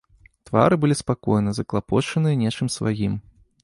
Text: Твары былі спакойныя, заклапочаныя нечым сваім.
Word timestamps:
Твары 0.49 0.75
былі 0.85 0.95
спакойныя, 1.03 1.57
заклапочаныя 1.59 2.43
нечым 2.45 2.67
сваім. 2.81 3.13